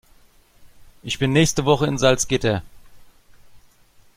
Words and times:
Ich 1.03 1.19
bin 1.19 1.31
nächste 1.31 1.63
Woche 1.65 1.85
in 1.85 1.99
Salzgitter 1.99 2.63